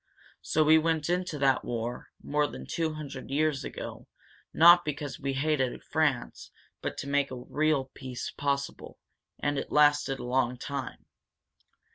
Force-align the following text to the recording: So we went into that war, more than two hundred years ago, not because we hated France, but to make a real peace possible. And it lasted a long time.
So 0.41 0.63
we 0.63 0.79
went 0.79 1.11
into 1.11 1.37
that 1.37 1.63
war, 1.63 2.07
more 2.23 2.47
than 2.47 2.65
two 2.65 2.95
hundred 2.95 3.29
years 3.29 3.63
ago, 3.63 4.07
not 4.51 4.83
because 4.83 5.19
we 5.19 5.33
hated 5.33 5.83
France, 5.83 6.49
but 6.81 6.97
to 6.97 7.07
make 7.07 7.29
a 7.29 7.35
real 7.47 7.91
peace 7.93 8.31
possible. 8.31 8.97
And 9.37 9.59
it 9.59 9.71
lasted 9.71 10.17
a 10.17 10.23
long 10.23 10.57
time. 10.57 11.05